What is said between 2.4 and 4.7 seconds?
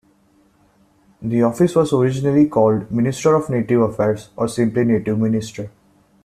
called Minister of Native Affairs, or